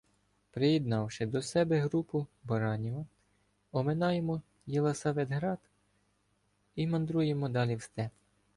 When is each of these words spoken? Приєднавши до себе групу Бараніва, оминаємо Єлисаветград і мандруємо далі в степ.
Приєднавши 0.51 1.25
до 1.25 1.41
себе 1.41 1.79
групу 1.79 2.27
Бараніва, 2.43 3.05
оминаємо 3.71 4.41
Єлисаветград 4.65 5.59
і 6.75 6.87
мандруємо 6.87 7.49
далі 7.49 7.75
в 7.75 7.81
степ. 7.81 8.11